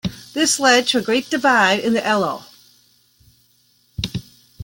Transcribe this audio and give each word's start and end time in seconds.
This 0.33 0.59
led 0.59 0.87
to 0.87 0.97
a 0.97 1.01
great 1.03 1.29
divide 1.29 1.77
in 1.79 1.93
the 1.93 2.01
Eloh. 2.03 2.41